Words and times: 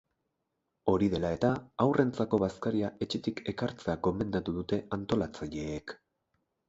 Hori 0.93 1.09
dela 1.13 1.29
eta, 1.37 1.51
haurrentzako 1.85 2.39
bazkaria 2.45 2.91
etxetik 3.07 3.43
ekartzea 3.53 3.97
gomendatu 4.09 4.57
dute 4.59 4.81
antolatzaileek. 4.99 5.95